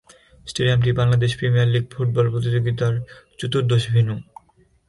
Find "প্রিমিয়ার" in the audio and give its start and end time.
1.39-1.71